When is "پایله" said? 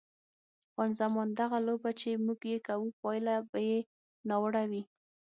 3.01-3.35